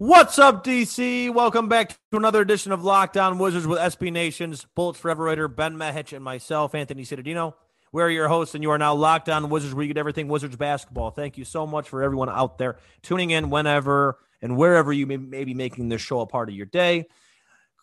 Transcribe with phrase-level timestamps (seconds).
[0.00, 1.34] What's up, DC?
[1.34, 5.48] Welcome back to another edition of Locked On Wizards with SB Nation's Bullets Forever writer
[5.48, 7.54] Ben Mehich and myself, Anthony Cittadino.
[7.90, 10.54] We're your hosts, and you are now Locked On Wizards, where you get everything Wizards
[10.54, 11.10] basketball.
[11.10, 15.16] Thank you so much for everyone out there tuning in whenever and wherever you may,
[15.16, 17.06] may be making this show a part of your day.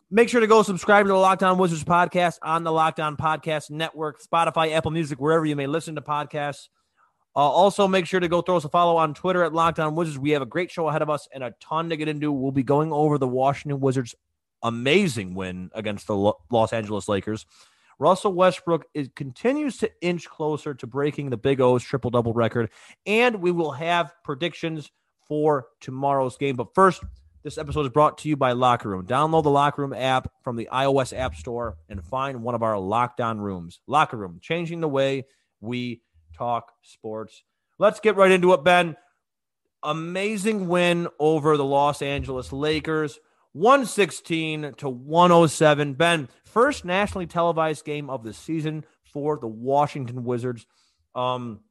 [0.10, 3.18] Make sure to go subscribe to the Locked On Wizards podcast on the Locked On
[3.18, 6.70] Podcast Network, Spotify, Apple Music, wherever you may listen to podcasts.
[7.36, 9.94] Uh, also, make sure to go throw us a follow on Twitter at Locked On
[9.94, 10.18] Wizards.
[10.18, 12.32] We have a great show ahead of us and a ton to get into.
[12.32, 14.16] We'll be going over the Washington Wizards'
[14.64, 17.46] amazing win against the Lo- Los Angeles Lakers.
[18.00, 22.70] Russell Westbrook is, continues to inch closer to breaking the Big O's triple double record,
[23.06, 24.90] and we will have predictions
[25.28, 26.56] for tomorrow's game.
[26.56, 27.04] But first,
[27.44, 29.06] this episode is brought to you by Locker Room.
[29.06, 32.78] Download the Locker Room app from the iOS App Store and find one of our
[32.80, 33.82] Locked On rooms.
[33.88, 35.26] Locker Room, changing the way
[35.62, 36.02] we
[36.36, 37.44] talk sports.
[37.78, 38.96] Let's get right into it, Ben.
[39.84, 43.20] Amazing win over the Los Angeles Lakers,
[43.54, 45.94] 116 to 107.
[45.94, 50.66] Ben, first nationally televised game of the season for the Washington Wizards.
[51.14, 51.62] Um,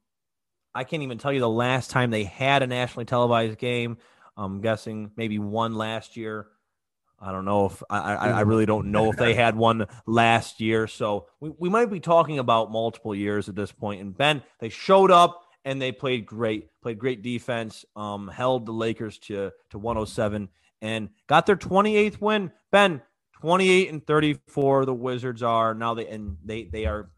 [0.73, 3.97] I can't even tell you the last time they had a nationally televised game.
[4.37, 6.47] I'm guessing maybe one last year.
[7.19, 10.59] I don't know if I, I, I, really don't know if they had one last
[10.59, 10.87] year.
[10.87, 14.01] So we, we might be talking about multiple years at this point.
[14.01, 18.71] And Ben, they showed up and they played great, played great defense, um, held the
[18.71, 20.49] Lakers to to 107
[20.81, 22.51] and got their 28th win.
[22.71, 23.01] Ben,
[23.41, 24.85] 28 and 34.
[24.85, 27.09] The Wizards are now they and they they are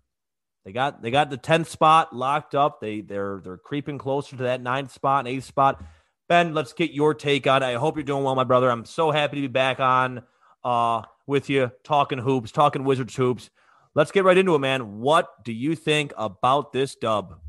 [0.63, 2.81] they got they got the 10th spot locked up.
[2.81, 5.83] They they're they're creeping closer to that ninth spot and eighth spot.
[6.27, 7.67] Ben, let's get your take on it.
[7.67, 8.69] I hope you're doing well, my brother.
[8.69, 10.23] I'm so happy to be back on
[10.63, 13.49] uh, with you, talking hoops, talking Wizards hoops.
[13.95, 14.99] Let's get right into it, man.
[14.99, 17.39] What do you think about this dub?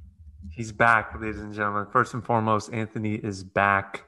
[0.53, 1.87] He's back, ladies and gentlemen.
[1.93, 4.05] First and foremost, Anthony is back.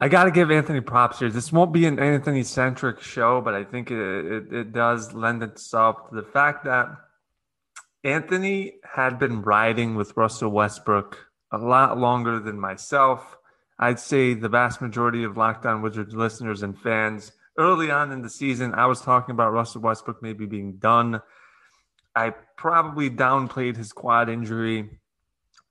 [0.00, 1.30] I got to give Anthony props here.
[1.30, 5.42] This won't be an Anthony centric show, but I think it, it, it does lend
[5.42, 6.88] itself to the fact that
[8.02, 11.18] Anthony had been riding with Russell Westbrook
[11.52, 13.38] a lot longer than myself.
[13.84, 18.22] I'd say the vast majority of Locked On Wizards listeners and fans early on in
[18.22, 21.20] the season, I was talking about Russell Westbrook maybe being done.
[22.16, 24.88] I probably downplayed his quad injury,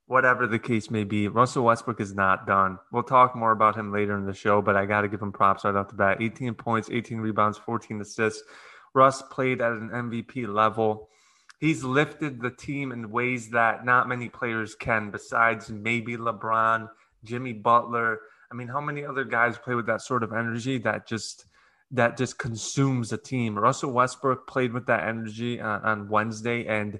[0.05, 1.27] whatever the case may be.
[1.27, 2.77] Russell Westbrook is not done.
[2.91, 5.31] We'll talk more about him later in the show, but I got to give him
[5.31, 8.43] props right off the bat 18 points, 18 rebounds, 14 assists.
[8.93, 11.09] Russ played at an MVP level
[11.63, 16.89] he's lifted the team in ways that not many players can, besides maybe LeBron,
[17.23, 18.19] Jimmy Butler.
[18.51, 21.45] I mean, how many other guys play with that sort of energy that just
[21.91, 23.57] that just consumes a team?
[23.57, 26.99] Russell Westbrook played with that energy on, on Wednesday, and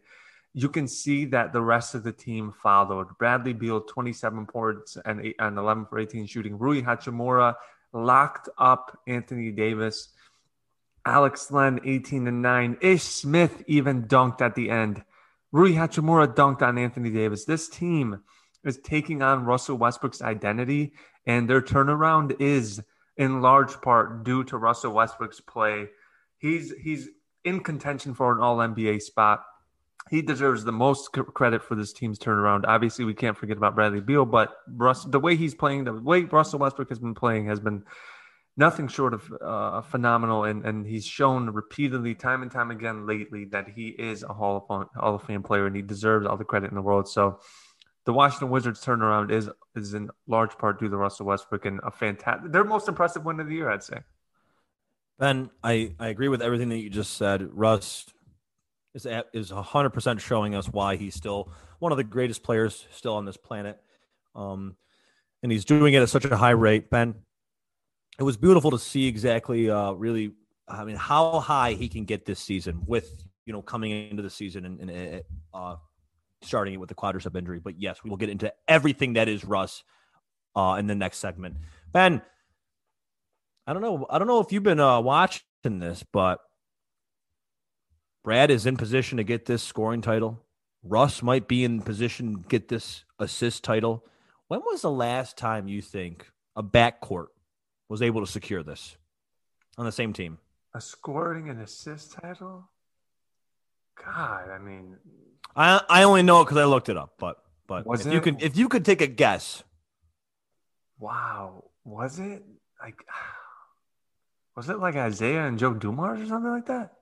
[0.53, 3.07] you can see that the rest of the team followed.
[3.17, 6.57] Bradley Beal, 27 points and, eight, and 11 for 18 shooting.
[6.57, 7.55] Rui Hachimura
[7.91, 10.09] locked up Anthony Davis.
[11.05, 12.77] Alex Len, 18 and 9.
[12.81, 15.03] Ish Smith even dunked at the end.
[15.51, 17.45] Rui Hachimura dunked on Anthony Davis.
[17.45, 18.21] This team
[18.63, 20.93] is taking on Russell Westbrook's identity,
[21.25, 22.81] and their turnaround is
[23.17, 25.87] in large part due to Russell Westbrook's play.
[26.37, 27.09] He's he's
[27.43, 29.43] in contention for an All NBA spot.
[30.09, 32.65] He deserves the most credit for this team's turnaround.
[32.67, 36.21] Obviously, we can't forget about Bradley Beal, but Russ, the way he's playing, the way
[36.21, 37.83] Russell Westbrook has been playing, has been
[38.57, 40.43] nothing short of uh, phenomenal.
[40.43, 44.57] And, and he's shown repeatedly, time and time again lately, that he is a Hall
[44.69, 47.07] of, Hall of Fame player and he deserves all the credit in the world.
[47.07, 47.39] So
[48.05, 51.91] the Washington Wizards turnaround is is in large part due to Russell Westbrook and a
[51.91, 53.99] fantastic, their most impressive win of the year, I'd say.
[55.19, 57.49] Ben, I, I agree with everything that you just said.
[57.53, 58.05] Russ
[58.93, 63.25] is is 100% showing us why he's still one of the greatest players still on
[63.25, 63.79] this planet.
[64.35, 64.75] Um,
[65.41, 66.89] and he's doing it at such a high rate.
[66.89, 67.15] Ben,
[68.19, 70.31] it was beautiful to see exactly uh, really
[70.67, 74.29] I mean how high he can get this season with you know coming into the
[74.29, 75.75] season and, and uh,
[76.43, 77.59] starting it with the quadricep injury.
[77.59, 79.83] But yes, we will get into everything that is Russ
[80.55, 81.57] uh, in the next segment.
[81.91, 82.21] Ben,
[83.65, 84.05] I don't know.
[84.09, 86.39] I don't know if you've been uh, watching this, but
[88.23, 90.41] Brad is in position to get this scoring title.
[90.83, 94.05] Russ might be in position to get this assist title.
[94.47, 97.27] When was the last time you think a backcourt
[97.89, 98.97] was able to secure this
[99.77, 100.39] on the same team.
[100.73, 102.69] A scoring and assist title?
[104.03, 104.97] God, I mean,
[105.55, 108.13] I I only know it because I looked it up, but but was if it?
[108.13, 109.63] you could if you could take a guess.
[110.99, 112.43] Wow, was it
[112.81, 112.95] like
[114.55, 116.93] was it like Isaiah and Joe Dumars or something like that?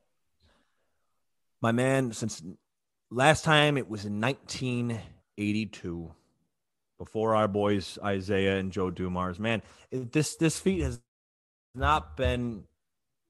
[1.62, 2.42] My man, since
[3.12, 6.12] last time it was in 1982
[7.01, 9.39] before our boys Isaiah and Joe Dumars.
[9.39, 11.01] Man, this this feat has
[11.74, 12.65] not been.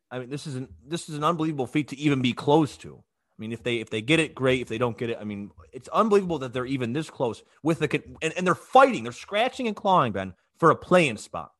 [0.09, 3.01] I mean, this is an this is an unbelievable feat to even be close to.
[3.41, 4.61] I mean, if they if they get it, great.
[4.61, 7.79] If they don't get it, I mean, it's unbelievable that they're even this close with
[7.79, 11.51] the and, and they're fighting, they're scratching and clawing, Ben, for a playing spot,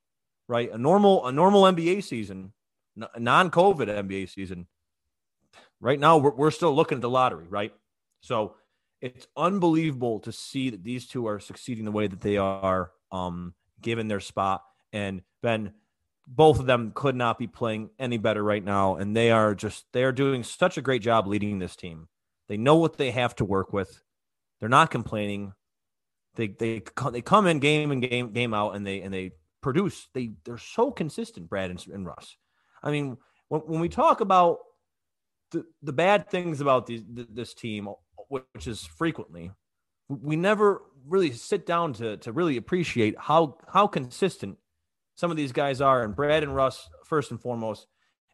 [0.47, 0.71] right?
[0.71, 2.53] A normal a normal NBA season,
[3.17, 4.67] non-COVID NBA season.
[5.79, 7.73] Right now, we're, we're still looking at the lottery, right?
[8.19, 8.57] So
[9.01, 13.55] it's unbelievable to see that these two are succeeding the way that they are, um,
[13.81, 14.63] given their spot.
[14.93, 15.73] And Ben,
[16.27, 19.85] both of them could not be playing any better right now, and they are just
[19.93, 22.07] they are doing such a great job leading this team.
[22.47, 24.01] They know what they have to work with.
[24.59, 25.53] They're not complaining.
[26.35, 29.31] They they they come in game and game game out, and they and they
[29.61, 30.07] produce.
[30.13, 32.37] They they're so consistent, Brad and, and Russ.
[32.83, 33.17] I mean,
[33.49, 34.59] when when we talk about
[35.51, 37.89] the the bad things about these, this team
[38.29, 39.51] which is frequently,
[40.07, 44.57] we never really sit down to to really appreciate how how consistent
[45.21, 46.03] some of these guys are.
[46.03, 47.85] And Brad and Russ, first and foremost,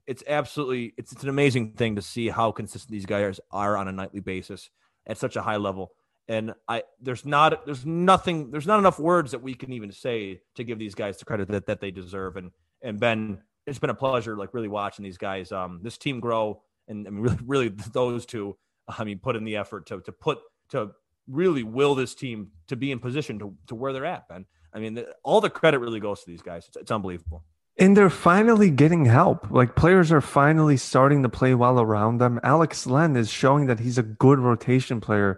[0.08, 3.90] it's absolutely it's, it's an amazing thing to see how consistent these guys are on
[3.90, 4.70] a nightly basis
[5.06, 5.92] at such a high level.
[6.30, 10.40] And I there's not there's nothing there's not enough words that we can even say
[10.56, 12.38] to give these guys the credit that, that they deserve.
[12.38, 12.52] And
[12.82, 16.62] and Ben, it's been a pleasure like really watching these guys um this team grow
[16.88, 18.58] and I mean really really those two
[18.88, 20.40] I mean, put in the effort to to put
[20.70, 20.92] to
[21.28, 24.46] really will this team to be in position to, to where they're at, Ben.
[24.74, 26.66] I mean, the, all the credit really goes to these guys.
[26.68, 27.44] It's, it's unbelievable.
[27.80, 29.52] And they're finally getting help.
[29.52, 32.40] Like players are finally starting to play well around them.
[32.44, 35.38] Alex Len is showing that he's a good rotation player.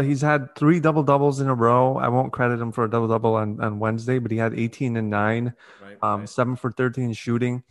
[0.00, 1.98] He's had three double doubles in a row.
[1.98, 4.96] I won't credit him for a double double on, on Wednesday, but he had 18
[4.96, 6.28] and nine, right, um, right.
[6.28, 7.62] seven for 13 shooting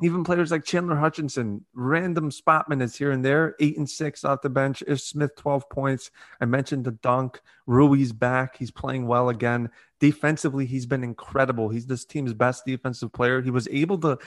[0.00, 4.42] even players like Chandler Hutchison, random spot minutes here and there, eight and six off
[4.42, 4.82] the bench.
[4.86, 6.10] Ish Smith, 12 points.
[6.40, 7.40] I mentioned the dunk.
[7.66, 8.56] Rui's back.
[8.56, 9.70] He's playing well again.
[10.00, 11.68] Defensively, he's been incredible.
[11.68, 13.42] He's this team's best defensive player.
[13.42, 14.18] He was able to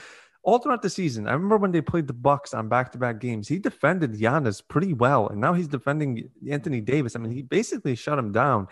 [0.42, 1.28] all throughout the season.
[1.28, 3.48] I remember when they played the Bucks on back-to-back games.
[3.48, 7.14] He defended Giannis pretty well, and now he's defending Anthony Davis.
[7.14, 8.66] I mean, he basically shut him down.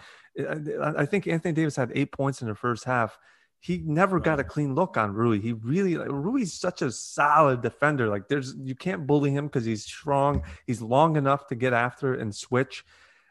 [0.82, 3.18] I think Anthony Davis had eight points in the first half
[3.60, 4.24] he never right.
[4.24, 5.38] got a clean look on Rui.
[5.38, 8.08] He really like Rui's such a solid defender.
[8.08, 10.42] Like there's you can't bully him because he's strong.
[10.66, 12.84] He's long enough to get after and switch.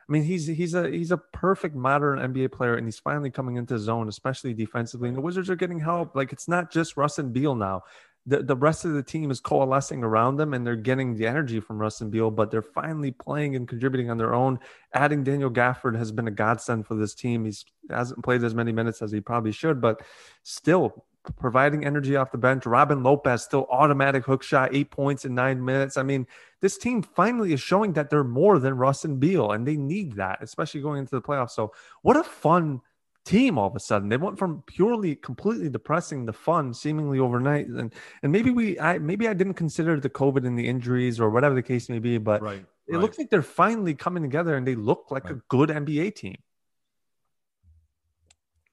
[0.07, 3.57] I mean, he's he's a he's a perfect modern NBA player, and he's finally coming
[3.57, 5.07] into zone, especially defensively.
[5.07, 6.15] And the Wizards are getting help.
[6.15, 7.83] Like it's not just Russ and Beal now
[8.29, 11.59] the, the rest of the team is coalescing around them and they're getting the energy
[11.59, 14.59] from Russ and Beal, but they're finally playing and contributing on their own.
[14.93, 17.45] Adding Daniel Gafford has been a godsend for this team.
[17.45, 20.03] He's hasn't played as many minutes as he probably should, but
[20.43, 21.05] still
[21.37, 22.67] providing energy off the bench.
[22.67, 25.97] Robin Lopez still automatic hook shot, eight points in nine minutes.
[25.97, 26.27] I mean,
[26.61, 30.13] this team finally is showing that they're more than Russ and Beal, and they need
[30.13, 31.51] that, especially going into the playoffs.
[31.51, 31.73] So,
[32.03, 32.81] what a fun
[33.29, 34.09] team all of a sudden.
[34.09, 37.67] They went from purely completely depressing to fun seemingly overnight.
[37.67, 37.93] And
[38.23, 41.53] and maybe we I maybe I didn't consider the COVID and the injuries or whatever
[41.55, 43.01] the case may be, but right, it right.
[43.01, 45.35] looks like they're finally coming together and they look like right.
[45.35, 46.37] a good NBA team.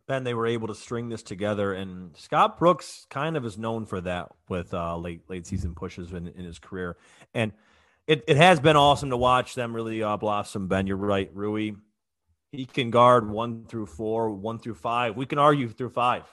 [0.08, 3.86] Ben, they were able to string this together, and Scott Brooks kind of is known
[3.86, 6.96] for that with uh, late late season pushes in, in his career,
[7.34, 7.50] and
[8.06, 10.68] it, it has been awesome to watch them really uh, blossom.
[10.68, 11.72] Ben, you're right, Rui
[12.56, 15.16] he can guard one through four, one through five.
[15.16, 16.24] We can argue through five,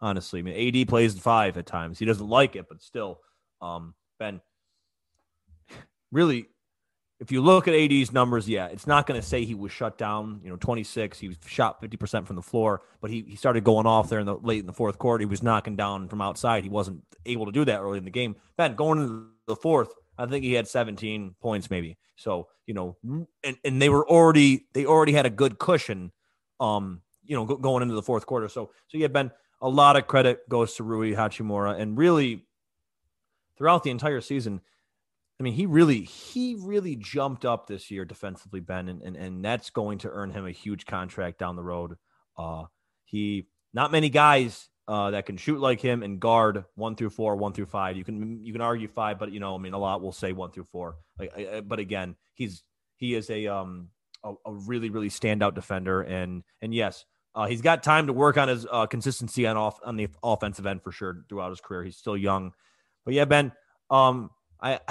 [0.00, 0.40] honestly.
[0.40, 1.98] I mean, AD plays five at times.
[1.98, 3.20] He doesn't like it, but still,
[3.60, 4.40] um, Ben,
[6.10, 6.46] really,
[7.20, 9.96] if you look at AD's numbers, yeah, it's not going to say he was shut
[9.96, 10.40] down.
[10.42, 13.86] You know, 26, he was shot 50% from the floor, but he, he started going
[13.86, 15.22] off there in the late in the fourth quarter.
[15.22, 16.64] He was knocking down from outside.
[16.64, 18.34] He wasn't able to do that early in the game.
[18.56, 21.98] Ben, going into the fourth, I think he had 17 points maybe.
[22.16, 22.96] So, you know,
[23.42, 26.12] and, and they were already they already had a good cushion
[26.60, 28.48] um, you know, going into the fourth quarter.
[28.48, 32.46] So so yeah, Ben, a lot of credit goes to Rui Hachimura and really
[33.56, 34.60] throughout the entire season,
[35.38, 39.44] I mean, he really he really jumped up this year defensively, Ben, and and, and
[39.44, 41.96] that's going to earn him a huge contract down the road.
[42.36, 42.64] Uh
[43.04, 47.36] he not many guys uh, that can shoot like him and guard one through four,
[47.36, 47.96] one through five.
[47.96, 50.32] You can you can argue five, but you know, I mean, a lot will say
[50.32, 50.96] one through four.
[51.18, 52.62] Like, I, but again, he's
[52.96, 53.88] he is a um
[54.24, 58.36] a, a, really really standout defender, and and yes, uh, he's got time to work
[58.36, 61.84] on his uh, consistency on off on the offensive end for sure throughout his career.
[61.84, 62.52] He's still young,
[63.04, 63.52] but yeah, Ben,
[63.90, 64.80] um, I.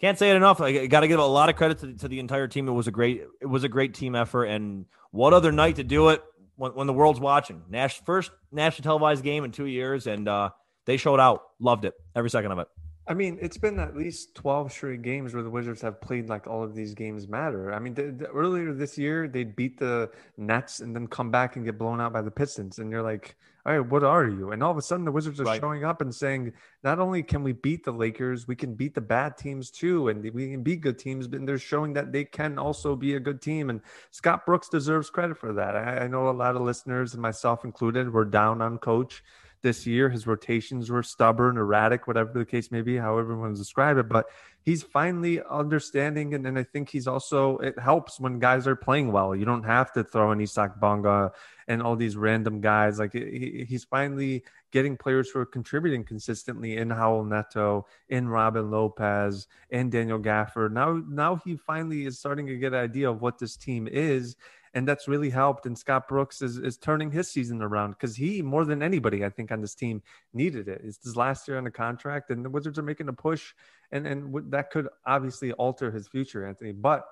[0.00, 0.60] Can't say it enough.
[0.60, 2.68] I got to give a lot of credit to, to the entire team.
[2.68, 5.84] It was a great, it was a great team effort, and what other night to
[5.84, 6.22] do it
[6.56, 7.62] when, when the world's watching.
[7.68, 10.50] Nash first national televised game in two years, and uh,
[10.86, 11.42] they showed out.
[11.60, 12.68] Loved it every second of it.
[13.06, 16.46] I mean, it's been at least 12 straight games where the Wizards have played like
[16.46, 17.72] all of these games matter.
[17.72, 17.94] I mean,
[18.32, 22.14] earlier this year, they beat the Nets and then come back and get blown out
[22.14, 22.78] by the Pistons.
[22.78, 24.52] And you're like, all right, what are you?
[24.52, 25.60] And all of a sudden, the Wizards are right.
[25.60, 29.02] showing up and saying, not only can we beat the Lakers, we can beat the
[29.02, 30.08] bad teams too.
[30.08, 33.20] And we can beat good teams, but they're showing that they can also be a
[33.20, 33.68] good team.
[33.68, 33.82] And
[34.12, 35.76] Scott Brooks deserves credit for that.
[35.76, 39.22] I, I know a lot of listeners, and myself included, were down on coach
[39.64, 40.08] this year.
[40.08, 44.08] His rotations were stubborn, erratic, whatever the case may be, however everyone describe it.
[44.08, 44.26] But
[44.62, 49.10] he's finally understanding, and, and I think he's also it helps when guys are playing
[49.10, 49.34] well.
[49.34, 51.32] You don't have to throw in Isaac Bonga
[51.66, 53.00] and all these random guys.
[53.00, 58.70] Like he, he's finally getting players who are contributing consistently in Raul Neto, in Robin
[58.70, 60.72] Lopez, in Daniel Gafford.
[60.72, 64.36] Now, now he finally is starting to get an idea of what this team is
[64.74, 65.66] and that's really helped.
[65.66, 69.30] And Scott Brooks is, is turning his season around because he, more than anybody, I
[69.30, 70.02] think, on this team,
[70.32, 70.82] needed it.
[70.84, 73.54] It's his last year on the contract, and the Wizards are making a push,
[73.92, 76.72] and and that could obviously alter his future, Anthony.
[76.72, 77.04] But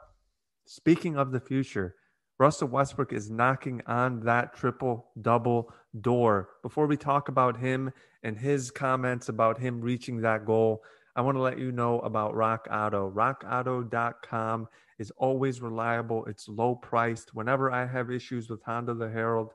[0.66, 1.94] speaking of the future,
[2.38, 6.48] Russell Westbrook is knocking on that triple double door.
[6.62, 7.92] Before we talk about him
[8.24, 10.82] and his comments about him reaching that goal,
[11.14, 13.12] I want to let you know about RockAuto.
[13.12, 16.24] RockAuto.com is always reliable.
[16.24, 17.34] It's low priced.
[17.34, 19.52] Whenever I have issues with Honda the Herald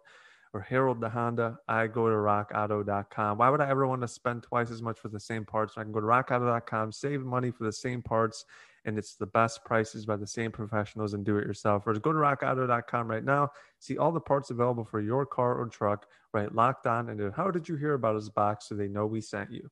[0.54, 3.40] or Herald the Honda, I go to rockauto.com.
[3.40, 5.74] Why would I ever want to spend twice as much for the same parts?
[5.78, 8.46] I can go to rockauto.com, save money for the same parts,
[8.86, 11.88] and it's the best prices by the same professionals and do it yourself.
[11.88, 13.50] Or just go to rockauto.com right now,
[13.80, 16.54] see all the parts available for your car or truck, right?
[16.54, 19.52] Locked on and how did you hear about us box so they know we sent
[19.52, 19.70] you.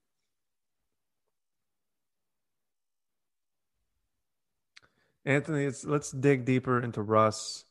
[5.26, 7.66] Anthony, let's dig deeper into Russ.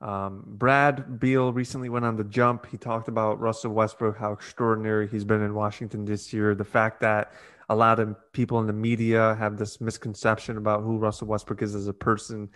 [0.00, 2.66] Um, Brad Beal recently went on the jump.
[2.66, 6.54] He talked about Russell Westbrook, how extraordinary he's been in Washington this year.
[6.54, 7.32] The fact that
[7.68, 11.74] a lot of people in the media have this misconception about who Russell Westbrook is
[11.74, 12.48] as a person.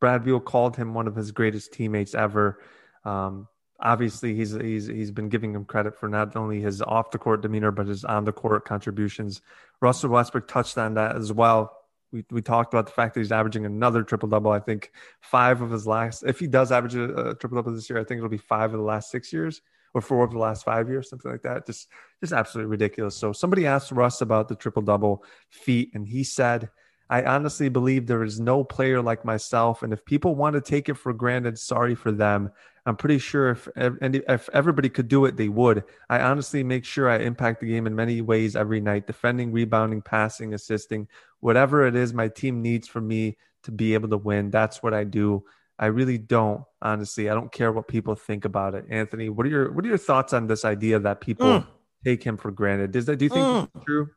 [0.00, 2.60] Brad Beal called him one of his greatest teammates ever.
[3.04, 3.48] Um,
[3.80, 7.40] obviously, he's he's he's been giving him credit for not only his off the court
[7.40, 9.40] demeanor but his on the court contributions.
[9.80, 11.79] Russell Westbrook touched on that as well
[12.12, 14.50] we, we talked about the fact that he's averaging another triple double.
[14.50, 17.88] I think five of his last, if he does average a, a triple double this
[17.88, 19.62] year, I think it'll be five of the last six years
[19.94, 21.66] or four of the last five years, something like that.
[21.66, 21.88] Just,
[22.20, 23.16] just absolutely ridiculous.
[23.16, 26.70] So somebody asked Russ about the triple double feat, and he said,
[27.08, 29.82] I honestly believe there is no player like myself.
[29.82, 32.52] And if people want to take it for granted, sorry for them.
[32.86, 35.84] I'm pretty sure if and if everybody could do it, they would.
[36.08, 40.02] I honestly make sure I impact the game in many ways every night, defending, rebounding,
[40.02, 41.08] passing, assisting,
[41.40, 44.50] whatever it is my team needs for me to be able to win.
[44.50, 45.44] That's what I do.
[45.78, 47.30] I really don't, honestly.
[47.30, 48.86] I don't care what people think about it.
[48.90, 51.66] Anthony, what are your what are your thoughts on this idea that people mm.
[52.04, 52.92] take him for granted?
[52.92, 53.84] Does that do you think mm.
[53.84, 54.10] true?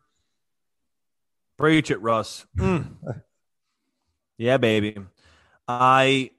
[1.57, 2.45] Preach it, Russ.
[2.57, 2.95] Mm.
[4.37, 4.97] yeah, baby.
[5.67, 6.31] I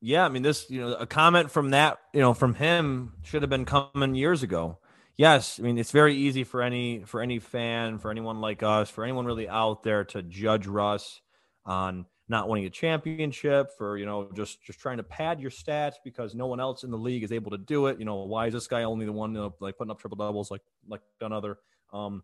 [0.00, 3.42] yeah, I mean this, you know, a comment from that, you know, from him should
[3.42, 4.78] have been coming years ago.
[5.16, 8.88] Yes, I mean it's very easy for any for any fan, for anyone like us,
[8.88, 11.20] for anyone really out there to judge Russ
[11.66, 15.96] on not winning a championship, for you know just just trying to pad your stats
[16.02, 17.98] because no one else in the league is able to do it.
[17.98, 20.16] You know, why is this guy only the one you know, like putting up triple
[20.16, 21.58] doubles like like another?
[21.92, 22.22] Um,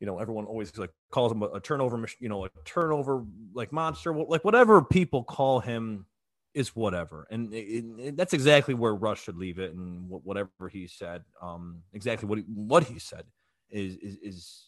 [0.00, 3.72] you know, everyone always like calls him a, a turnover, you know, a turnover like
[3.72, 6.06] monster, like whatever people call him
[6.54, 10.86] is whatever, and it, it, that's exactly where Russ should leave it, and whatever he
[10.86, 13.24] said, um, exactly what he, what he said
[13.70, 14.66] is, is is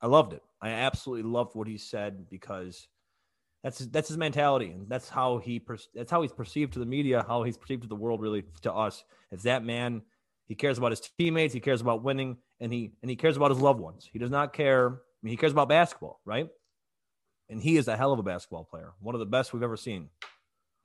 [0.00, 0.42] I loved it.
[0.60, 2.86] I absolutely loved what he said because
[3.64, 5.60] that's that's his mentality, and that's how he
[5.94, 8.72] that's how he's perceived to the media, how he's perceived to the world, really to
[8.72, 9.04] us.
[9.30, 10.02] It's that man.
[10.46, 11.52] He cares about his teammates.
[11.52, 14.08] He cares about winning and he and he cares about his loved ones.
[14.12, 14.88] He does not care.
[14.88, 14.92] I
[15.22, 16.48] mean, he cares about basketball, right?
[17.48, 19.76] And he is a hell of a basketball player, one of the best we've ever
[19.76, 20.08] seen.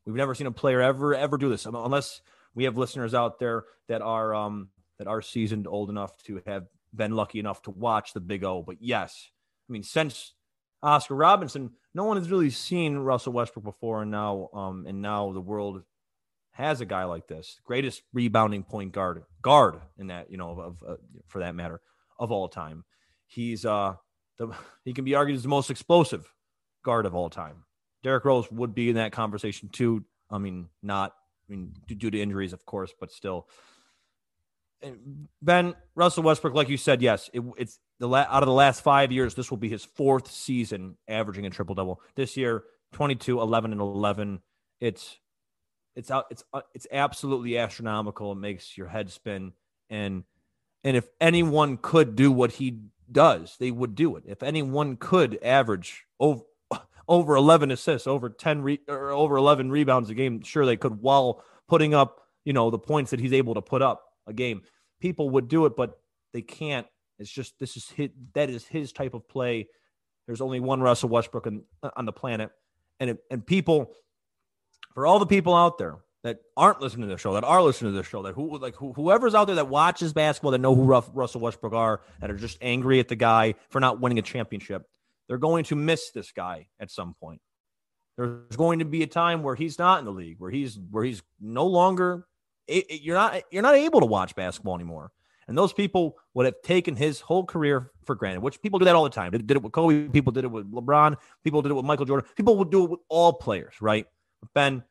[0.05, 2.21] We've never seen a player ever ever do this, unless
[2.53, 6.67] we have listeners out there that are um that are seasoned, old enough to have
[6.93, 8.61] been lucky enough to watch the Big O.
[8.61, 9.29] But yes,
[9.69, 10.33] I mean, since
[10.83, 15.31] Oscar Robinson, no one has really seen Russell Westbrook before, and now um and now
[15.31, 15.83] the world
[16.51, 20.83] has a guy like this, greatest rebounding point guard, guard in that, you know, of,
[20.87, 20.95] uh,
[21.27, 21.79] for that matter,
[22.19, 22.83] of all time.
[23.25, 23.95] He's uh,
[24.37, 24.49] the,
[24.85, 26.31] he can be argued as the most explosive
[26.83, 27.63] guard of all time.
[28.03, 30.03] Derrick Rose would be in that conversation too.
[30.29, 31.13] I mean, not,
[31.47, 33.47] I mean, due to injuries, of course, but still.
[35.41, 38.81] Ben Russell Westbrook, like you said, yes, it, it's the la- out of the last
[38.81, 42.01] five years, this will be his fourth season averaging a triple double.
[42.15, 44.41] This year, 22, 11, and 11.
[44.79, 45.17] It's
[45.95, 46.25] it's out.
[46.31, 48.31] It's uh, it's absolutely astronomical.
[48.31, 49.53] It makes your head spin.
[49.89, 50.23] And
[50.83, 52.79] and if anyone could do what he
[53.11, 54.23] does, they would do it.
[54.25, 56.43] If anyone could average over
[57.11, 61.01] over 11 assists, over 10 re- or over 11 rebounds a game, sure they could
[61.01, 64.61] while putting up, you know, the points that he's able to put up a game.
[65.01, 65.99] People would do it, but
[66.31, 66.87] they can't.
[67.19, 69.67] It's just this is his, that is his type of play.
[70.25, 71.63] There's only one Russell Westbrook on,
[71.97, 72.49] on the planet,
[73.01, 73.91] and it, and people,
[74.93, 77.91] for all the people out there that aren't listening to the show, that are listening
[77.91, 80.73] to the show, that who like who, whoever's out there that watches basketball, that know
[80.73, 84.21] who Russell Westbrook are, that are just angry at the guy for not winning a
[84.21, 84.87] championship,
[85.31, 87.39] they're going to miss this guy at some point.
[88.17, 91.05] There's going to be a time where he's not in the league, where he's where
[91.05, 92.25] he's no longer.
[92.67, 95.13] It, it, you're not you're not able to watch basketball anymore.
[95.47, 98.93] And those people would have taken his whole career for granted, which people do that
[98.93, 99.31] all the time.
[99.31, 100.09] They did it with Kobe.
[100.09, 101.15] People did it with LeBron.
[101.45, 102.29] People did it with Michael Jordan.
[102.35, 104.05] People would do it with all players, right?
[104.41, 104.83] But Ben,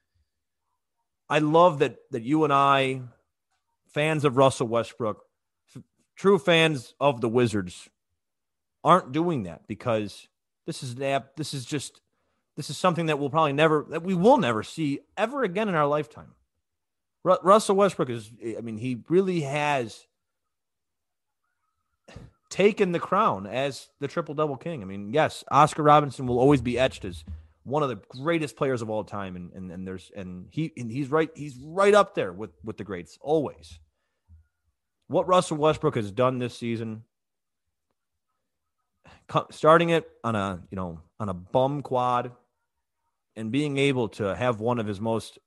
[1.29, 3.03] I love that that you and I,
[3.93, 5.23] fans of Russell Westbrook,
[5.77, 5.83] f-
[6.17, 7.91] true fans of the Wizards,
[8.83, 10.27] aren't doing that because
[10.71, 11.35] this is an app.
[11.35, 12.01] This is just
[12.57, 15.75] this is something that we'll probably never that we will never see ever again in
[15.75, 16.33] our lifetime.
[17.25, 18.31] Ru- Russell Westbrook is.
[18.57, 20.07] I mean, he really has
[22.51, 24.81] taken the crown as the triple double king.
[24.81, 27.25] I mean, yes, Oscar Robinson will always be etched as
[27.65, 30.89] one of the greatest players of all time, and and, and there's and he and
[30.89, 33.81] he's right he's right up there with with the greats always.
[35.09, 37.03] What Russell Westbrook has done this season,
[39.51, 42.33] starting it on a you know on a bum quad,
[43.37, 45.39] and being able to have one of his most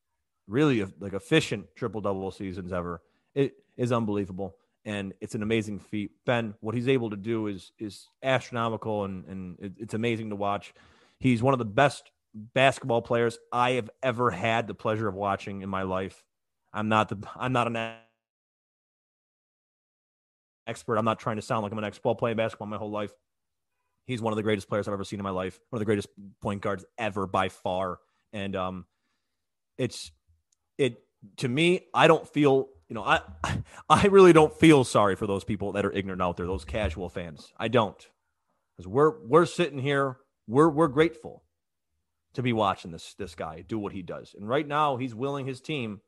[0.48, 3.02] really like efficient triple double seasons ever,
[3.34, 4.56] it is unbelievable
[4.86, 6.12] and it's an amazing feat.
[6.26, 10.74] Ben, what he's able to do is is astronomical, and and it's amazing to watch.
[11.20, 15.62] He's one of the best basketball players I have ever had the pleasure of watching
[15.62, 16.24] in my life.
[16.74, 17.94] I'm not the I'm not an
[20.68, 20.98] expert.
[20.98, 23.14] I'm not trying to sound like I'm an expert playing basketball my whole life.
[24.06, 25.60] He's one of the greatest players I've ever seen in my life.
[25.70, 26.10] One of the greatest
[26.42, 28.00] point guards ever by far.
[28.32, 28.86] And um
[29.78, 30.12] it's
[30.78, 31.02] it
[31.38, 33.22] to me, I don't feel, you know, I
[33.90, 37.10] I really don't feel sorry for those people that are ignorant out there, those casual
[37.10, 37.52] fans.
[37.58, 38.08] I don't.
[38.76, 40.18] Because we're we're sitting here
[40.48, 41.44] we're we're grateful
[42.34, 44.36] to be watching this this guy do what he does.
[44.38, 46.02] And right now, he's willing his team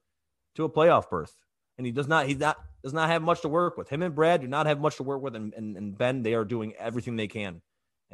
[0.55, 1.35] to a playoff berth,
[1.77, 3.89] and he does not he's not does not have much to work with.
[3.89, 6.33] Him and Brad do not have much to work with, and and, and Ben they
[6.33, 7.61] are doing everything they can.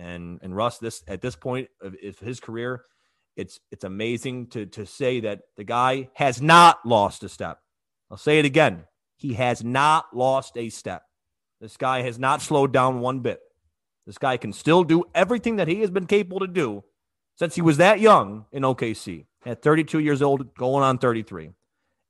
[0.01, 2.83] And and Russ this at this point of, of his career,
[3.35, 7.59] it's it's amazing to to say that the guy has not lost a step.
[8.09, 8.85] I'll say it again.
[9.15, 11.03] He has not lost a step.
[11.59, 13.39] This guy has not slowed down one bit.
[14.07, 16.83] This guy can still do everything that he has been capable to do
[17.35, 21.51] since he was that young in OKC at 32 years old, going on 33.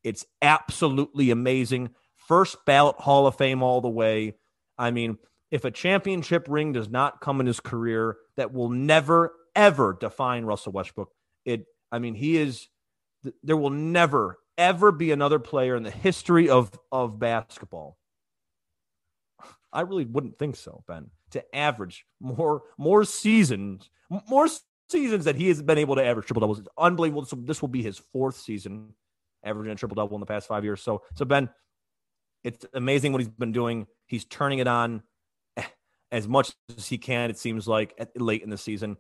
[0.03, 1.89] It's absolutely amazing.
[2.15, 4.35] First ballot Hall of Fame all the way.
[4.77, 5.17] I mean,
[5.51, 10.45] if a championship ring does not come in his career, that will never, ever define
[10.45, 11.11] Russell Westbrook.
[11.45, 12.67] It, I mean, he is,
[13.43, 17.97] there will never, ever be another player in the history of, of basketball.
[19.73, 23.89] I really wouldn't think so, Ben to average more more seasons,
[24.29, 24.47] more
[24.89, 26.59] seasons that he has been able to average triple doubles.
[26.59, 27.25] It's unbelievable.
[27.25, 28.93] So this will be his fourth season
[29.43, 30.81] averaging a triple double in the past five years.
[30.81, 31.49] So so Ben,
[32.43, 33.87] it's amazing what he's been doing.
[34.05, 35.03] He's turning it on
[36.11, 37.29] as much as he can.
[37.29, 38.97] It seems like at, late in the season,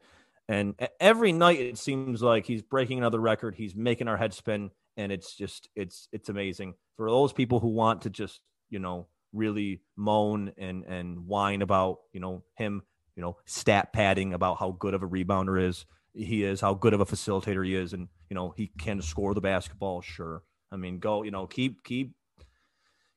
[0.47, 3.55] and every night it seems like he's breaking another record.
[3.55, 7.69] He's making our head spin, and it's just it's it's amazing for those people who
[7.69, 12.83] want to just you know really moan and and whine about you know him
[13.15, 16.93] you know stat padding about how good of a rebounder is he is how good
[16.93, 20.75] of a facilitator he is and you know he can score the basketball sure i
[20.75, 22.13] mean go you know keep keep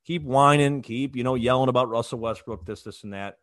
[0.04, 3.38] keep whining keep you know yelling about russell westbrook this this and that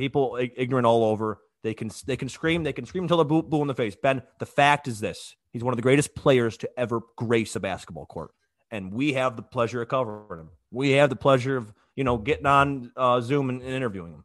[0.00, 3.62] people ignorant all over they can they can scream they can scream until they're blue,
[3.62, 6.68] in the face ben the fact is this he's one of the greatest players to
[6.78, 8.30] ever grace a basketball court
[8.70, 10.50] and we have the pleasure of covering him.
[10.70, 14.24] We have the pleasure of you know getting on uh, Zoom and, and, interviewing him,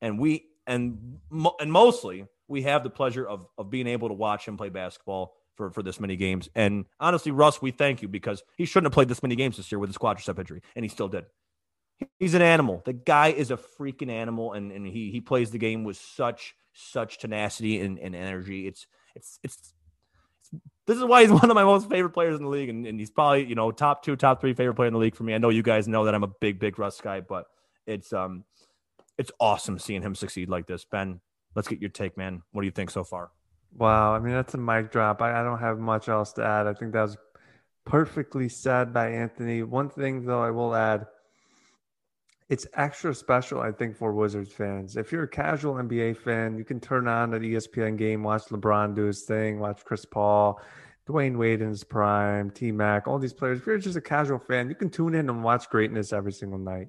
[0.00, 1.18] and we and
[1.60, 5.34] and mostly we have the pleasure of of being able to watch him play basketball
[5.56, 6.48] for for this many games.
[6.54, 9.70] And honestly, Russ, we thank you because he shouldn't have played this many games this
[9.70, 11.24] year with his quadricep injury, and he still did.
[12.18, 12.82] He's an animal.
[12.84, 16.54] The guy is a freaking animal, and, and he he plays the game with such
[16.72, 18.66] such tenacity and, and energy.
[18.66, 19.74] It's it's it's
[20.86, 22.98] this is why he's one of my most favorite players in the league, and, and
[22.98, 25.34] he's probably you know top two, top three favorite player in the league for me.
[25.34, 27.46] I know you guys know that I'm a big, big Russ guy, but
[27.86, 28.44] it's um
[29.16, 30.84] it's awesome seeing him succeed like this.
[30.84, 31.20] Ben,
[31.54, 32.42] let's get your take, man.
[32.52, 33.30] What do you think so far?
[33.76, 35.22] Wow, I mean that's a mic drop.
[35.22, 36.66] I, I don't have much else to add.
[36.66, 37.16] I think that was
[37.84, 39.62] perfectly said by Anthony.
[39.62, 41.06] One thing though, I will add
[42.50, 44.96] it's extra special, I think, for Wizards fans.
[44.96, 48.94] If you're a casual NBA fan, you can turn on an ESPN game, watch LeBron
[48.94, 50.60] do his thing, watch Chris Paul,
[51.08, 53.60] Dwyane Wade in his prime, T Mac, all these players.
[53.60, 56.58] If you're just a casual fan, you can tune in and watch greatness every single
[56.58, 56.88] night.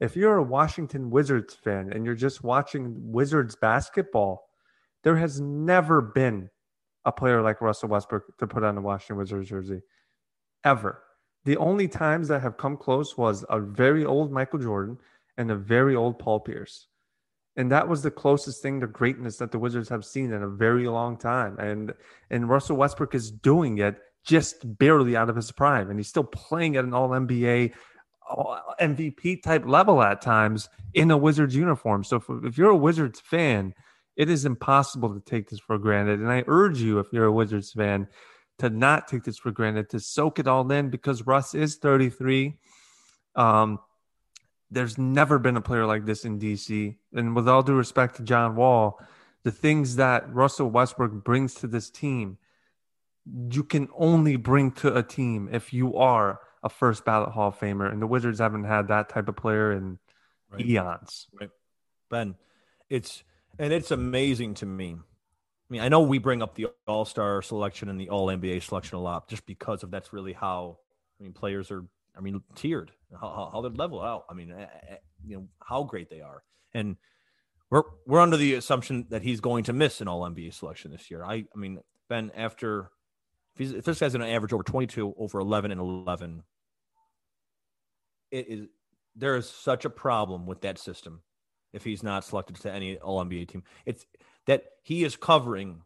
[0.00, 4.48] If you're a Washington Wizards fan and you're just watching Wizards basketball,
[5.04, 6.50] there has never been
[7.04, 9.80] a player like Russell Westbrook to put on a Washington Wizards jersey
[10.64, 11.02] ever.
[11.46, 14.98] The only times that have come close was a very old Michael Jordan
[15.38, 16.88] and a very old Paul Pierce.
[17.54, 20.48] And that was the closest thing to greatness that the Wizards have seen in a
[20.48, 21.56] very long time.
[21.60, 21.94] And
[22.30, 25.88] and Russell Westbrook is doing it just barely out of his prime.
[25.88, 27.72] And he's still playing at an all NBA
[28.28, 32.02] uh, MVP type level at times in a Wizards uniform.
[32.02, 33.72] So if, if you're a Wizards fan,
[34.16, 36.18] it is impossible to take this for granted.
[36.18, 38.08] And I urge you, if you're a Wizards fan,
[38.58, 42.56] to not take this for granted, to soak it all in because Russ is 33.
[43.34, 43.78] Um,
[44.70, 46.96] there's never been a player like this in DC.
[47.14, 49.00] And with all due respect to John Wall,
[49.44, 52.38] the things that Russell Westbrook brings to this team,
[53.50, 57.58] you can only bring to a team if you are a first ballot Hall of
[57.58, 57.90] Famer.
[57.90, 59.98] And the Wizards haven't had that type of player in
[60.50, 60.66] right.
[60.66, 61.28] eons.
[61.38, 61.50] Right.
[62.10, 62.36] Ben,
[62.88, 63.22] it's
[63.58, 64.96] and it's amazing to me
[65.68, 68.62] I mean, I know we bring up the All Star selection and the All NBA
[68.62, 70.78] selection a lot, just because of that's really how
[71.20, 71.84] I mean players are.
[72.16, 74.24] I mean, tiered how, how they're level out.
[74.30, 76.96] I mean, eh, eh, eh, you know how great they are, and
[77.70, 81.10] we're we're under the assumption that he's going to miss an All NBA selection this
[81.10, 81.24] year.
[81.24, 82.90] I I mean, Ben, after
[83.58, 86.44] if, if this guy's going to average over twenty two, over eleven and eleven,
[88.30, 88.66] it is
[89.16, 91.22] there is such a problem with that system
[91.72, 93.62] if he's not selected to any All NBA team.
[93.84, 94.06] It's
[94.46, 95.82] that he is covering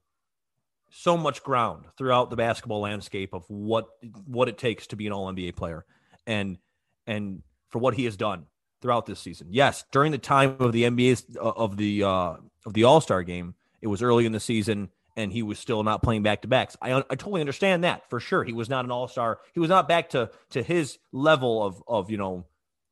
[0.90, 3.88] so much ground throughout the basketball landscape of what
[4.26, 5.84] what it takes to be an all NBA player
[6.26, 6.58] and
[7.06, 8.46] and for what he has done
[8.82, 9.48] throughout this season.
[9.50, 13.22] Yes, during the time of the NBA uh, of the uh, of the All Star
[13.22, 16.48] game, it was early in the season and he was still not playing back to
[16.48, 16.76] backs.
[16.82, 18.44] I I totally understand that for sure.
[18.44, 19.40] He was not an All Star.
[19.54, 22.46] He was not back to to his level of of you know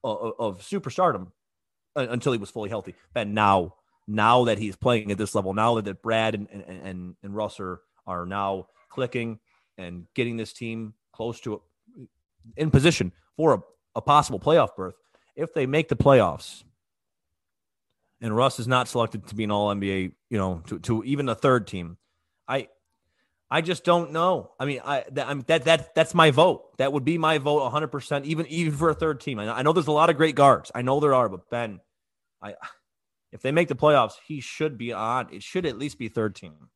[0.04, 1.32] of, of superstardom
[1.96, 2.94] uh, until he was fully healthy.
[3.12, 3.74] But now
[4.08, 7.80] now that he's playing at this level, now that, Brad and, and, and, Russ are,
[8.06, 9.38] are now clicking
[9.76, 11.60] and getting this team close to
[12.56, 13.58] in position for a,
[13.96, 14.94] a possible playoff berth,
[15.36, 16.64] if they make the playoffs
[18.20, 21.28] and Russ is not selected to be an all NBA, you know, to, to even
[21.28, 21.98] a third team,
[22.46, 22.68] I
[23.50, 24.52] I just don't know.
[24.60, 26.76] I mean, I that I'm, that that that's my vote.
[26.78, 27.88] That would be my vote 100.
[27.88, 29.38] percent Even even for a third team.
[29.38, 30.70] I, I know there's a lot of great guards.
[30.74, 31.80] I know there are, but Ben,
[32.42, 32.54] I
[33.32, 35.28] if they make the playoffs, he should be on.
[35.32, 36.70] It should at least be third team.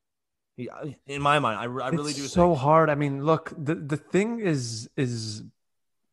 [0.57, 0.69] He,
[1.07, 2.27] in my mind, I, I really it's do.
[2.27, 2.61] So think.
[2.61, 2.91] hard.
[2.91, 5.43] I mean, look, the the thing is is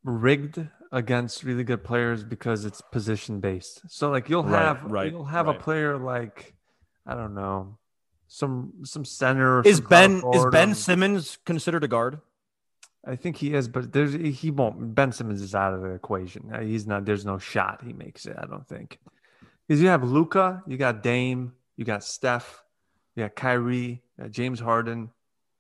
[0.04, 3.82] rigged against really good players because it's position based.
[3.89, 5.56] So like you'll have right, you'll have right.
[5.56, 6.56] a player like
[7.06, 7.78] I don't know
[8.30, 9.62] some some center.
[9.67, 12.21] Is Ben is Ben Simmons considered a guard?
[13.06, 14.95] I think he is, but there's he won't.
[14.95, 16.54] Ben Simmons is out of the equation.
[16.62, 17.06] He's not.
[17.06, 18.38] There's no shot he makes it.
[18.38, 18.99] I don't think.
[19.69, 22.63] Because you have Luka, you got Dame, you got Steph,
[23.15, 25.12] you got Kyrie, you got James Harden.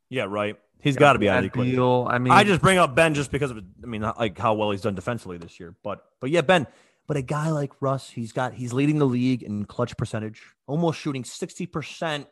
[0.09, 0.57] Yeah, right.
[0.79, 2.07] He's got to be out of the deal.
[2.09, 4.71] I mean, I just bring up Ben just because of I mean, like how well
[4.71, 5.75] he's done defensively this year.
[5.83, 6.65] But but yeah, Ben.
[7.05, 10.99] But a guy like Russ, he's got he's leading the league in clutch percentage, almost
[10.99, 12.25] shooting sixty percent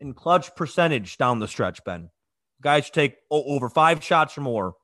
[0.00, 1.84] in clutch percentage down the stretch.
[1.84, 2.08] Ben,
[2.62, 4.76] guys take over five shots or more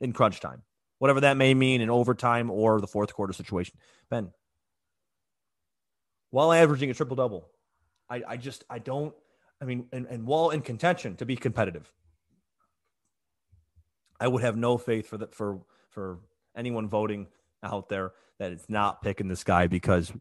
[0.00, 0.62] in crunch time,
[0.98, 3.76] whatever that may mean in overtime or the fourth quarter situation.
[4.10, 4.32] Ben,
[6.32, 7.48] while averaging a triple double.
[8.10, 9.14] I, I just I don't
[9.60, 11.92] I mean and, and while in contention to be competitive.
[14.18, 16.18] I would have no faith for that for for
[16.56, 17.28] anyone voting
[17.62, 20.12] out there that it's not picking this guy because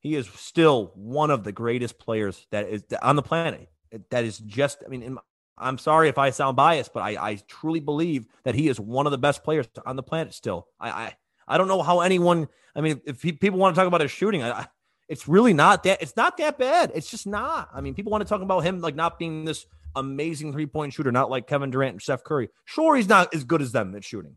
[0.00, 3.68] he is still one of the greatest players that is on the planet.
[4.10, 5.18] That is just I mean
[5.58, 9.06] I'm sorry if I sound biased, but I, I truly believe that he is one
[9.06, 10.68] of the best players on the planet still.
[10.80, 13.86] I I, I don't know how anyone I mean if he, people want to talk
[13.86, 14.66] about his shooting, I,
[15.08, 16.92] it's really not that it's not that bad.
[16.94, 17.68] It's just not.
[17.72, 20.92] I mean, people want to talk about him like not being this amazing three point
[20.92, 22.48] shooter, not like Kevin Durant and Steph Curry.
[22.64, 24.36] Sure, he's not as good as them at shooting.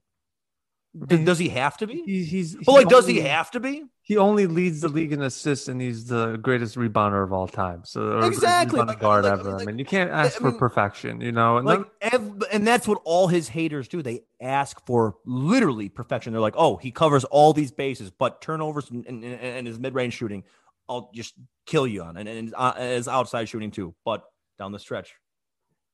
[1.07, 2.01] Does, does he have to be?
[2.03, 3.83] He's, he's but like, does he have to be?
[4.01, 7.83] He only leads the league in assists, and he's the greatest rebounder of all time.
[7.85, 9.51] So exactly, like, guard like, ever.
[9.51, 11.57] Like, I mean, you can't ask I mean, for perfection, you know.
[11.57, 14.01] And like, then, and that's what all his haters do.
[14.01, 16.33] They ask for literally perfection.
[16.33, 19.93] They're like, oh, he covers all these bases, but turnovers and, and, and his mid
[19.93, 20.43] range shooting,
[20.89, 21.35] I'll just
[21.67, 23.93] kill you on, and, and uh, his outside shooting too.
[24.05, 24.23] But
[24.57, 25.13] down the stretch,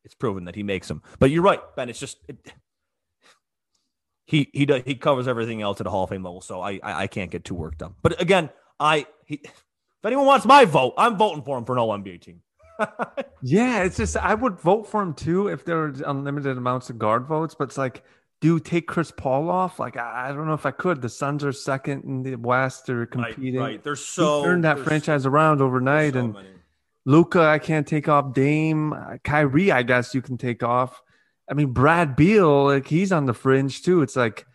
[0.05, 1.03] it's proven that he makes them.
[1.19, 1.89] But you're right, Ben.
[1.89, 2.19] It's just.
[2.29, 2.37] It,
[4.25, 6.41] he he does, he covers everything else at a Hall of Fame level.
[6.41, 7.93] So I I, I can't get too worked up.
[8.01, 11.79] But again, I he, if anyone wants my vote, I'm voting for him for an
[11.79, 12.41] All NBA team.
[13.41, 16.99] yeah, it's just I would vote for him too if there was unlimited amounts of
[16.99, 17.55] guard votes.
[17.55, 18.03] But it's like,
[18.41, 19.79] do take Chris Paul off?
[19.79, 21.01] Like I, I, don't know if I could.
[21.01, 22.87] The Suns are second in the West.
[22.87, 23.59] They're competing.
[23.59, 23.83] Right, right.
[23.83, 26.37] They're so he turned that franchise so, around overnight, so and.
[27.05, 28.33] Luka, I can't take off.
[28.33, 31.03] Dame, uh, Kyrie, I guess you can take off.
[31.49, 34.01] I mean, Brad Beal, like he's on the fringe too.
[34.01, 34.45] It's like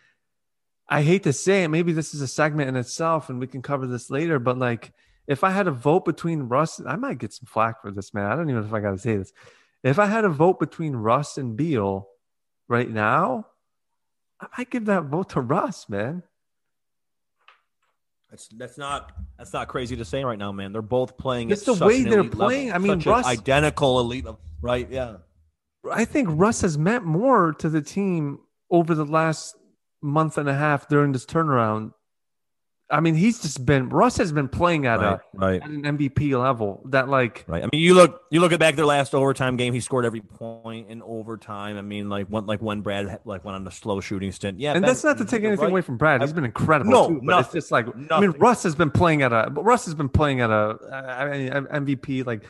[0.89, 1.69] I hate to say it.
[1.69, 4.39] Maybe this is a segment in itself, and we can cover this later.
[4.39, 4.91] But like,
[5.25, 8.25] if I had a vote between Russ, I might get some flack for this, man.
[8.25, 9.31] I don't even know if I got to say this.
[9.83, 12.09] If I had a vote between Russ and Beal
[12.67, 13.47] right now,
[14.39, 16.23] I might give that vote to Russ, man.
[18.29, 20.73] That's that's not that's not crazy to say right now, man.
[20.73, 21.51] They're both playing.
[21.51, 22.67] It's the way they're playing.
[22.67, 22.91] Level.
[22.91, 24.25] I mean, Russ identical elite,
[24.61, 24.89] right?
[24.89, 25.17] Yeah.
[25.89, 28.39] I think Russ has meant more to the team
[28.69, 29.55] over the last
[30.01, 31.91] month and a half during this turnaround
[32.91, 35.61] I mean, he's just been Russ has been playing at right, a right.
[35.61, 37.63] at an MVP level that like right.
[37.63, 40.21] I mean, you look you look at back their last overtime game, he scored every
[40.21, 41.77] point in overtime.
[41.77, 44.59] I mean, like when like when Brad like went on the slow shooting stint.
[44.59, 45.71] Yeah, and ben, that's not to take anything right.
[45.71, 46.21] away from Brad.
[46.21, 46.91] He's been incredible.
[46.91, 48.11] No, too, but it's just like nothing.
[48.11, 50.77] I mean, Russ has been playing at a Russ has been playing at a
[51.17, 52.43] I mean, MVP like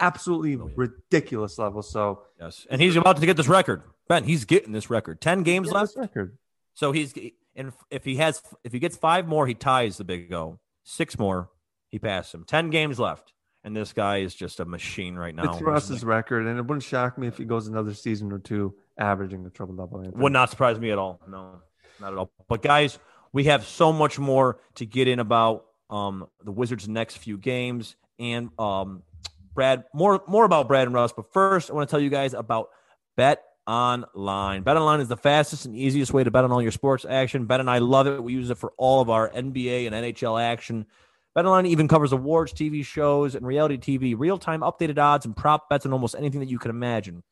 [0.00, 0.72] absolutely oh, yeah.
[0.76, 1.82] ridiculous level.
[1.82, 3.82] So yes, and he's about to get this record.
[4.08, 5.20] Ben, he's getting this record.
[5.20, 5.96] Ten games left.
[5.96, 6.36] Record.
[6.74, 7.14] So he's
[7.54, 10.58] and if he has if he gets five more, he ties the Big O.
[10.82, 11.50] Six more,
[11.88, 12.44] he passes him.
[12.44, 13.32] Ten games left,
[13.62, 15.52] and this guy is just a machine right now.
[15.52, 18.74] It's Russ's record, and it wouldn't shock me if he goes another season or two
[18.98, 20.00] averaging the triple double.
[20.00, 21.20] Would not surprise me at all.
[21.28, 21.60] No,
[22.00, 22.30] not at all.
[22.48, 22.98] But guys,
[23.32, 27.96] we have so much more to get in about um, the Wizards' next few games
[28.18, 29.02] and um,
[29.54, 29.84] Brad.
[29.94, 31.12] More more about Brad and Russ.
[31.12, 32.68] But first, I want to tell you guys about
[33.16, 34.64] Bet online.
[34.64, 37.46] BetOnline is the fastest and easiest way to bet on all your sports action.
[37.46, 38.22] Bet and I love it.
[38.22, 40.86] We use it for all of our NBA and NHL action.
[41.34, 45.36] Bet online even covers awards, TV shows, and reality TV, real time updated odds and
[45.36, 47.22] prop bets on almost anything that you can imagine.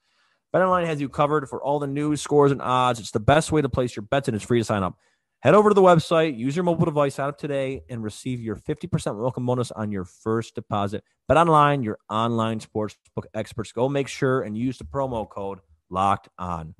[0.54, 3.00] BetOnline has you covered for all the news, scores, and odds.
[3.00, 4.96] It's the best way to place your bets, and it's free to sign up.
[5.40, 8.57] Head over to the website, use your mobile device, sign up today, and receive your
[8.57, 11.05] 50% welcome bonus on your first deposit.
[11.31, 13.70] BetOnline, your online sportsbook experts.
[13.70, 16.74] Go make sure and use the promo code Locked On.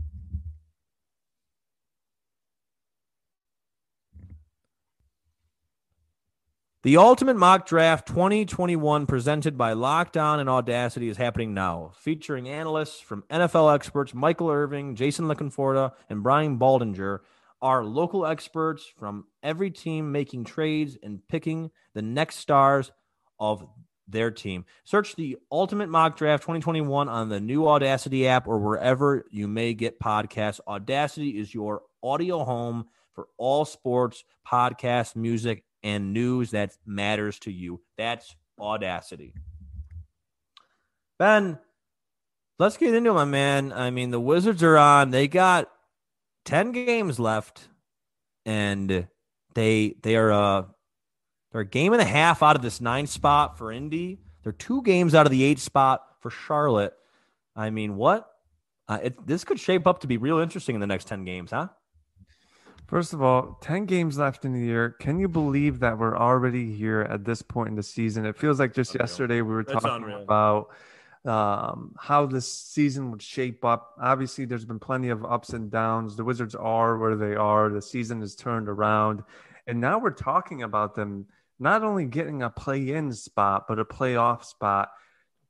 [6.83, 12.49] The Ultimate Mock Draft 2021 presented by Locked On and Audacy, is happening now, featuring
[12.49, 17.21] analysts from NFL experts Michael Irvin, Jason La and Brian Baldinger,
[17.61, 22.92] our local experts from every team making trades and picking the next stars
[23.38, 23.66] of
[24.07, 24.64] their team.
[24.85, 29.75] Search the Ultimate Mock Draft 2021 on the new Audacy app or wherever you may
[29.75, 30.61] get podcasts.
[30.66, 37.53] Audacy is your audio home for all sports, podcasts, music, and news that matters to
[37.53, 37.81] you.
[37.97, 39.33] That's Audacy.
[41.18, 41.59] Ben,
[42.59, 43.73] let's get into it, my man.
[43.73, 45.11] I mean, the Wizards are on.
[45.11, 45.68] They got
[46.49, 47.69] 10 games left,
[48.47, 49.07] and
[49.55, 50.63] they they are uh
[51.53, 54.19] they're a game and a half out of this nine spot for Indy.
[54.43, 56.95] They're two games out of the eight spot for Charlotte.
[57.55, 58.31] I mean, what?
[58.89, 61.51] Uh, it, this could shape up to be real interesting in the next 10 games,
[61.51, 61.69] huh?
[62.87, 64.97] First of all, 10 games left in the year.
[64.99, 68.25] Can you believe that we're already here at this point in the season?
[68.25, 69.03] It feels like just unreal.
[69.03, 70.23] yesterday we were That's talking unreal.
[70.23, 70.69] about
[71.29, 73.95] um, how this season would shape up.
[74.01, 76.17] Obviously, there's been plenty of ups and downs.
[76.17, 77.69] The Wizards are where they are.
[77.69, 79.23] The season is turned around.
[79.67, 81.27] And now we're talking about them
[81.59, 84.91] not only getting a play-in spot but a playoff spot.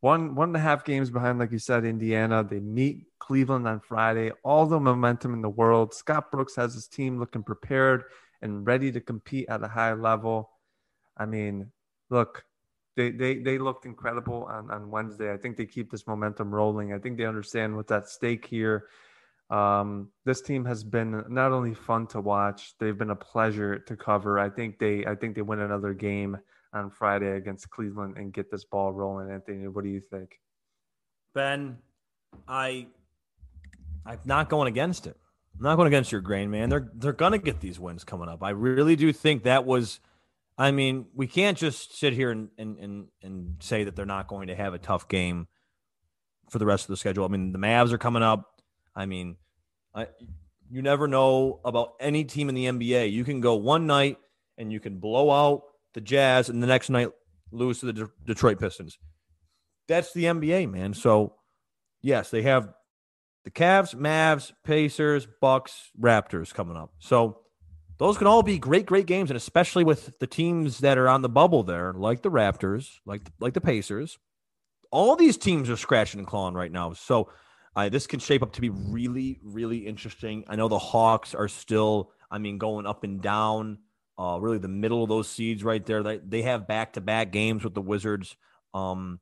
[0.01, 2.45] One one and a half games behind, like you said, Indiana.
[2.45, 4.31] They meet Cleveland on Friday.
[4.45, 5.95] All the momentum in the world.
[5.95, 8.05] Scott Brooks has his team looking prepared
[8.41, 10.51] and ready to compete at a high level.
[11.17, 11.73] I mean,
[12.11, 12.45] look,
[12.99, 15.33] they they they looked incredible on, on Wednesday.
[15.33, 16.93] I think they keep this momentum rolling.
[16.93, 18.89] I think they understand what's at stake here.
[19.51, 23.97] Um, this team has been not only fun to watch, they've been a pleasure to
[23.97, 24.39] cover.
[24.41, 26.37] I think they I think they win another game
[26.73, 29.31] on Friday against Cleveland and get this ball rolling.
[29.31, 30.41] Anthony, what do you think?
[31.35, 31.79] Ben,
[32.49, 32.89] I
[34.05, 35.17] I'm not going against it.
[35.57, 36.69] I'm not going against your grain, man.
[36.69, 38.43] They're they're gonna get these wins coming up.
[38.43, 40.01] I really do think that was
[40.59, 44.27] I mean, we can't just sit here and and and, and say that they're not
[44.27, 45.47] going to have a tough game
[46.51, 47.25] for the rest of the schedule.
[47.25, 48.63] I mean, the Mavs are coming up.
[48.97, 49.37] I mean,
[49.95, 50.09] I,
[50.71, 53.13] you never know about any team in the NBA.
[53.13, 54.19] You can go one night
[54.57, 55.63] and you can blow out
[55.95, 57.09] the Jazz, and the next night
[57.53, 58.99] lose to the De- Detroit Pistons.
[59.87, 60.93] That's the NBA, man.
[60.93, 61.35] So,
[62.03, 62.69] yes, they have
[63.45, 66.93] the Cavs, Mavs, Pacers, Bucks, Raptors coming up.
[66.99, 67.41] So
[67.99, 71.23] those can all be great, great games, and especially with the teams that are on
[71.23, 74.19] the bubble there, like the Raptors, like like the Pacers.
[74.91, 76.95] All these teams are scratching and clawing right now.
[76.95, 77.29] So
[77.77, 80.45] uh, this can shape up to be really, really interesting.
[80.49, 83.79] I know the Hawks are still, I mean, going up and down.
[84.19, 86.03] Uh, really, the middle of those seeds right there.
[86.03, 88.37] They they have back to back games with the Wizards.
[88.75, 89.21] Um,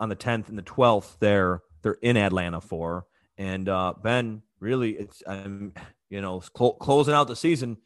[0.00, 3.06] on the 10th and the 12th, there they're in Atlanta for.
[3.38, 5.72] And uh, Ben, really, it's um,
[6.12, 7.78] you know cl- closing out the season,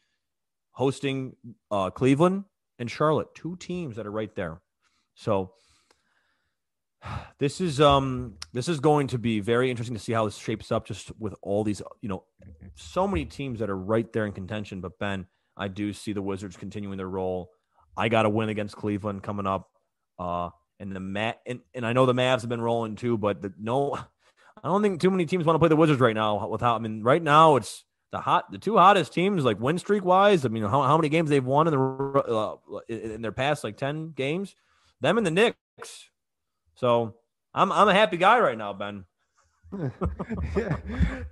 [0.72, 1.36] hosting
[1.70, 2.44] uh, Cleveland
[2.78, 4.60] and Charlotte, two teams that are right there.
[5.14, 5.52] So
[7.38, 10.72] this is um this is going to be very interesting to see how this shapes
[10.72, 12.24] up just with all these you know
[12.74, 16.22] so many teams that are right there in contention but ben i do see the
[16.22, 17.50] wizards continuing their role
[17.96, 19.70] i got a win against cleveland coming up
[20.18, 23.40] uh and the mat and, and i know the mavs have been rolling too but
[23.42, 23.94] the, no
[24.64, 26.78] i don't think too many teams want to play the wizards right now without i
[26.78, 30.48] mean right now it's the hot the two hottest teams like win streak wise i
[30.48, 32.56] mean how, how many games they've won in the uh,
[32.88, 34.54] in their past like 10 games
[35.00, 36.08] them and the knicks
[36.76, 37.14] so
[37.56, 39.04] I'm I'm a happy guy right now, Ben.
[40.56, 40.76] yeah.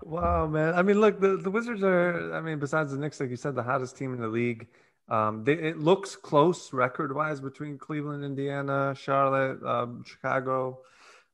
[0.03, 0.75] Wow, man.
[0.75, 3.55] I mean, look, the, the Wizards are, I mean, besides the Knicks, like you said,
[3.55, 4.69] the hottest team in the league.
[5.09, 10.81] Um, they, it looks close record wise between Cleveland, Indiana, Charlotte, um, Chicago.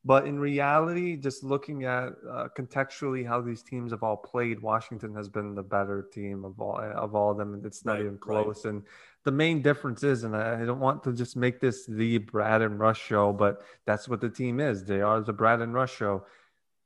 [0.02, 5.14] But in reality, just looking at uh, contextually how these teams have all played, Washington
[5.14, 7.60] has been the better team of all of all of them.
[7.66, 8.64] It's not right, even close.
[8.64, 8.72] Right.
[8.72, 8.82] And
[9.24, 12.78] the main difference is, and I don't want to just make this the Brad and
[12.78, 14.84] Russ show, but that's what the team is.
[14.84, 16.24] They are the Brad and Russ show.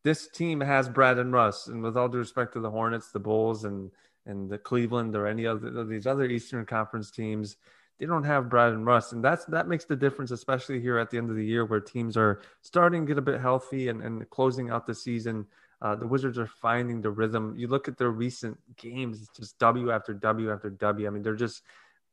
[0.03, 3.21] This team has Brad and Russ, and with all due respect to the Hornets, the
[3.21, 3.93] Bulls, and
[4.27, 7.57] and the Cleveland or any other of these other Eastern Conference teams,
[7.99, 11.11] they don't have Brad and Russ, and that's that makes the difference, especially here at
[11.11, 14.03] the end of the year where teams are starting to get a bit healthy and,
[14.03, 15.47] and closing out the season.
[15.81, 17.55] Uh, the Wizards are finding the rhythm.
[17.57, 21.07] You look at their recent games; it's just W after W after W.
[21.07, 21.63] I mean, they're just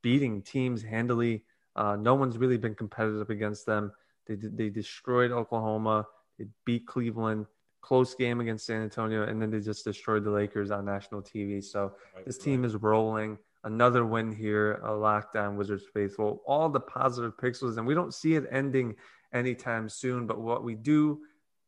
[0.03, 1.43] beating teams handily.
[1.75, 3.91] Uh, no one's really been competitive against them.
[4.27, 6.05] They they destroyed Oklahoma.
[6.37, 7.47] They beat Cleveland.
[7.81, 11.63] Close game against San Antonio, and then they just destroyed the Lakers on national TV.
[11.63, 12.67] So right, this team right.
[12.67, 17.85] is rolling another win here, a Locked On Wizards faithful, all the positive pixels, and
[17.85, 18.95] we don't see it ending
[19.33, 20.27] anytime soon.
[20.27, 21.21] But what we do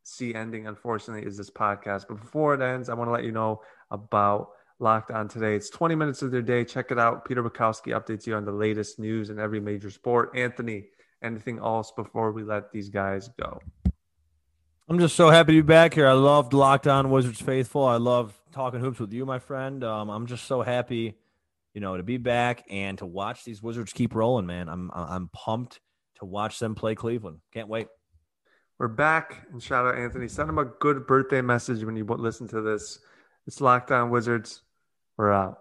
[0.03, 2.06] see ending, unfortunately, is this podcast.
[2.08, 5.56] But before it ends, I want to let you know about Locked On today.
[5.56, 6.65] It's 20 minutes of their day.
[6.65, 7.25] Check it out.
[7.25, 10.32] Peter Bukowski updates you on the latest news in every major sport.
[10.36, 10.88] Anthony,
[11.23, 13.60] anything else before we let these guys go?
[14.89, 16.08] I'm just so happy to be back here.
[16.08, 17.86] I loved Locked On Wizards Faithful.
[17.86, 19.84] I love talking hoops with you, my friend.
[19.84, 21.15] Um, I'm just so happy
[21.73, 24.69] you know, to be back and to watch these Wizards keep rolling, man.
[24.69, 25.79] I'm I'm pumped
[26.19, 27.39] to watch them play Cleveland.
[27.53, 27.88] Can't wait.
[28.79, 30.27] We're back and shout out Anthony.
[30.27, 32.99] Send him a good birthday message when you listen to this.
[33.47, 34.62] It's Locked On Wizards.
[35.17, 35.59] We're out.